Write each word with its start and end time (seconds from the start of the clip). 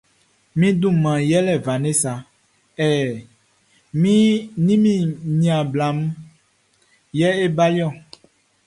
Mi 0.59 0.67
duman 0.81 1.19
yɛlɛ 1.31 1.53
Vanessa 1.65 2.13
hɛ, 2.79 2.87
mi 4.01 4.13
ni 4.65 4.73
mi 4.83 4.91
niaan 5.39 5.67
bla 5.71 5.87
mun 5.97 6.09
yɛ 7.19 7.27
e 7.43 7.45
baliɔ. 7.57 7.87